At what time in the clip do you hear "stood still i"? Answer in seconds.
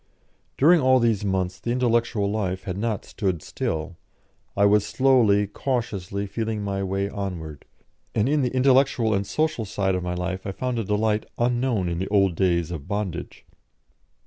3.05-4.65